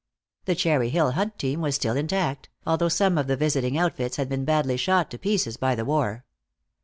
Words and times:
The 0.45 0.55
Cherry 0.55 0.89
Hill 0.89 1.11
Hunt 1.11 1.37
team 1.37 1.61
was 1.61 1.75
still 1.75 1.95
intact, 1.95 2.49
although 2.65 2.89
some 2.89 3.19
of 3.19 3.27
the 3.27 3.35
visiting 3.37 3.77
outfits 3.77 4.15
had 4.17 4.29
been 4.29 4.45
badly 4.45 4.75
shot 4.77 5.11
to 5.11 5.19
pieces 5.19 5.57
by 5.57 5.75
the 5.75 5.85
war. 5.85 6.25